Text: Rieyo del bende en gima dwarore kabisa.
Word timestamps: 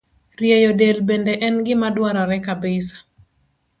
Rieyo 0.37 0.75
del 0.75 1.03
bende 1.09 1.33
en 1.47 1.55
gima 1.65 1.87
dwarore 1.95 2.37
kabisa. 2.45 2.95